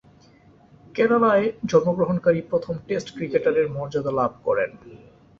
[0.95, 4.71] কেরালায় জন্মগ্রহণকারী প্রথম টেস্ট ক্রিকেটারের মর্যাদা লাভ করেন।